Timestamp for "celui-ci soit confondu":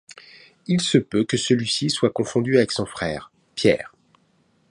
1.37-2.57